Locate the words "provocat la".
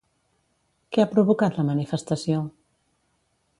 1.11-1.67